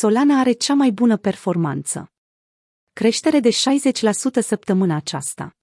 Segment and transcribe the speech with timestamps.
[0.00, 2.12] Solana are cea mai bună performanță.
[2.92, 3.52] Creștere de 60%
[4.42, 5.56] săptămâna aceasta.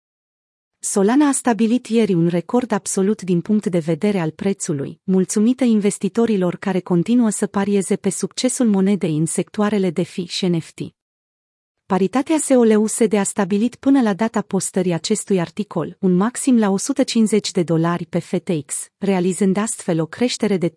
[0.79, 6.55] Solana a stabilit ieri un record absolut din punct de vedere al prețului, mulțumită investitorilor
[6.55, 10.96] care continuă să parieze pe succesul monedei în sectoarele DeFi și NFT.
[11.93, 17.63] Paritatea SOLUSD a stabilit până la data postării acestui articol un maxim la 150 de
[17.63, 20.73] dolari pe FTX, realizând astfel o creștere de 38%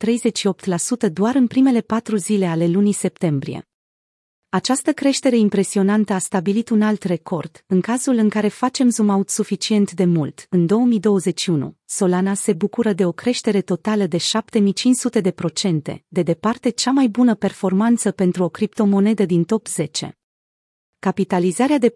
[1.13, 3.69] doar în primele patru zile ale lunii septembrie.
[4.49, 9.29] Această creștere impresionantă a stabilit un alt record, în cazul în care facem zoom out
[9.29, 10.47] suficient de mult.
[10.49, 16.69] În 2021, Solana se bucură de o creștere totală de 7500 de procente, de departe
[16.69, 20.15] cea mai bună performanță pentru o criptomonedă din top 10
[21.01, 21.95] capitalizarea de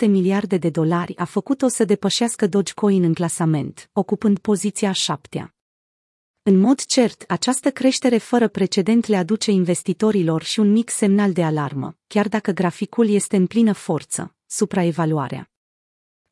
[0.00, 5.54] 42,7 miliarde de dolari a făcut-o să depășească Dogecoin în clasament, ocupând poziția a șaptea.
[6.42, 11.44] În mod cert, această creștere fără precedent le aduce investitorilor și un mic semnal de
[11.44, 15.50] alarmă, chiar dacă graficul este în plină forță, supraevaluarea.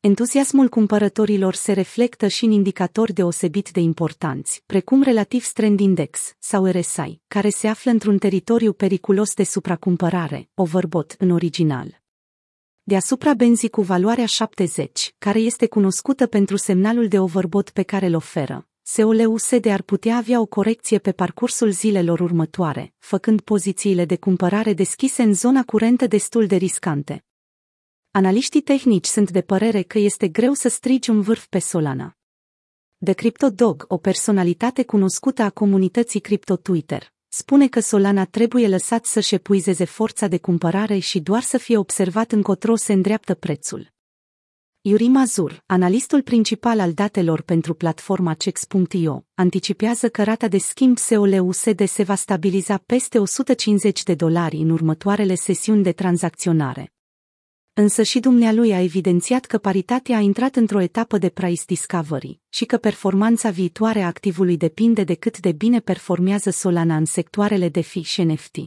[0.07, 6.65] Entuziasmul cumpărătorilor se reflectă și în indicatori deosebit de importanți, precum relativ Strand Index sau
[6.65, 12.01] RSI, care se află într-un teritoriu periculos de supracumpărare, overbot în original.
[12.83, 18.15] Deasupra benzii cu valoarea 70, care este cunoscută pentru semnalul de overbot pe care îl
[18.15, 24.73] oferă, SEOLUSD ar putea avea o corecție pe parcursul zilelor următoare, făcând pozițiile de cumpărare
[24.73, 27.21] deschise în zona curentă destul de riscante.
[28.17, 32.17] Analiștii tehnici sunt de părere că este greu să strigi un vârf pe Solana.
[33.03, 39.05] The Crypto Dog, o personalitate cunoscută a comunității Crypto Twitter, spune că Solana trebuie lăsat
[39.05, 43.93] să-și epuizeze forța de cumpărare și doar să fie observat încotro se îndreaptă prețul.
[44.81, 51.87] Yuri Mazur, analistul principal al datelor pentru platforma Chex.io, anticipează că rata de schimb SOLUSD
[51.87, 56.91] se va stabiliza peste 150 de dolari în următoarele sesiuni de tranzacționare.
[57.79, 62.65] Însă și dumnealui a evidențiat că paritatea a intrat într-o etapă de price discovery și
[62.65, 67.81] că performanța viitoare a activului depinde de cât de bine performează Solana în sectoarele de
[67.81, 68.57] fi și NFT.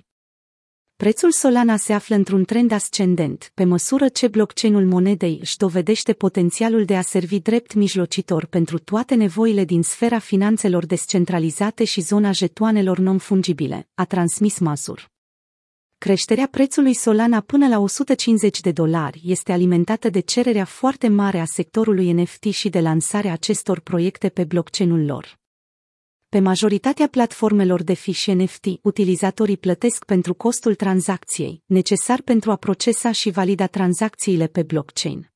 [0.96, 6.84] Prețul Solana se află într-un trend ascendent, pe măsură ce blockchain-ul monedei își dovedește potențialul
[6.84, 12.98] de a servi drept mijlocitor pentru toate nevoile din sfera finanțelor descentralizate și zona jetoanelor
[12.98, 15.10] non-fungibile, a transmis Masur.
[16.06, 21.44] Creșterea prețului Solana până la 150 de dolari este alimentată de cererea foarte mare a
[21.44, 25.38] sectorului NFT și de lansarea acestor proiecte pe blockchain-ul lor.
[26.28, 33.12] Pe majoritatea platformelor de fișe NFT, utilizatorii plătesc pentru costul tranzacției, necesar pentru a procesa
[33.12, 35.30] și valida tranzacțiile pe blockchain.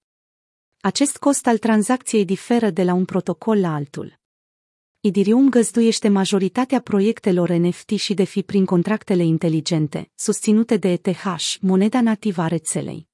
[0.80, 4.22] Acest cost al tranzacției diferă de la un protocol la altul.
[5.06, 12.42] Idirium găzduiește majoritatea proiectelor NFT și DeFi prin contractele inteligente, susținute de ETH, moneda nativă
[12.42, 13.08] a rețelei.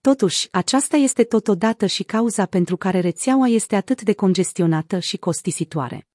[0.00, 6.08] Totuși, aceasta este totodată și cauza pentru care rețeaua este atât de congestionată și costisitoare.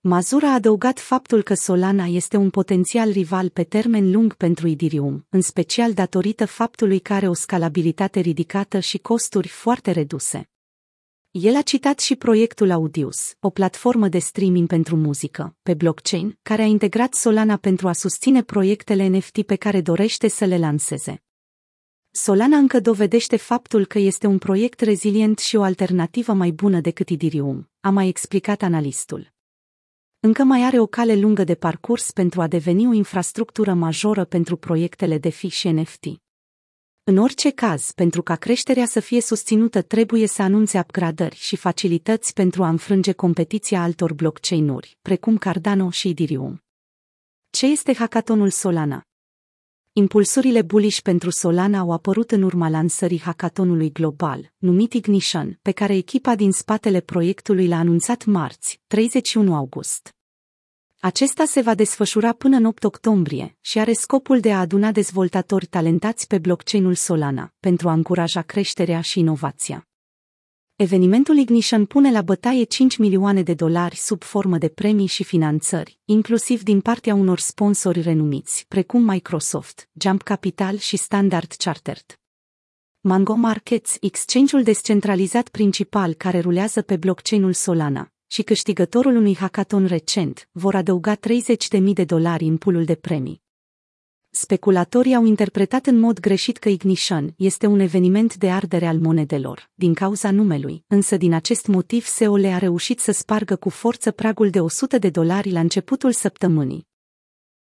[0.00, 5.26] Mazura a adăugat faptul că Solana este un potențial rival pe termen lung pentru Idirium,
[5.28, 10.50] în special datorită faptului că are o scalabilitate ridicată și costuri foarte reduse.
[11.32, 16.62] El a citat și proiectul Audius, o platformă de streaming pentru muzică, pe blockchain, care
[16.62, 21.22] a integrat Solana pentru a susține proiectele NFT pe care dorește să le lanseze.
[22.10, 27.08] Solana încă dovedește faptul că este un proiect rezilient și o alternativă mai bună decât
[27.08, 29.32] Idirium, a mai explicat analistul.
[30.20, 34.56] Încă mai are o cale lungă de parcurs pentru a deveni o infrastructură majoră pentru
[34.56, 36.04] proiectele de fi și NFT.
[37.10, 42.32] În orice caz, pentru ca creșterea să fie susținută, trebuie să anunțe upgradări și facilități
[42.32, 46.62] pentru a înfrânge competiția altor blockchain-uri, precum Cardano și Ethereum.
[47.50, 49.02] Ce este hackathonul Solana?
[49.92, 55.94] Impulsurile bullish pentru Solana au apărut în urma lansării hackathonului global, numit Ignition, pe care
[55.94, 60.14] echipa din spatele proiectului l-a anunțat marți, 31 august.
[61.02, 65.66] Acesta se va desfășura până în 8 octombrie și are scopul de a aduna dezvoltatori
[65.66, 69.88] talentați pe blockchain-ul Solana, pentru a încuraja creșterea și inovația.
[70.76, 75.98] Evenimentul Ignition pune la bătaie 5 milioane de dolari sub formă de premii și finanțări,
[76.04, 82.20] inclusiv din partea unor sponsori renumiți, precum Microsoft, Jump Capital și Standard Chartered.
[83.00, 90.48] Mango Markets, exchange-ul descentralizat principal care rulează pe blockchain-ul Solana, și câștigătorul unui hackathon recent
[90.52, 93.42] vor adăuga 30.000 de dolari în pulul de premii.
[94.30, 99.70] Speculatorii au interpretat în mod greșit că Ignition este un eveniment de ardere al monedelor,
[99.74, 104.10] din cauza numelui, însă din acest motiv SEO le a reușit să spargă cu forță
[104.10, 106.89] pragul de 100 de dolari la începutul săptămânii.